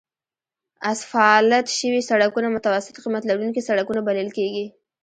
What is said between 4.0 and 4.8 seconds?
بلل کیږي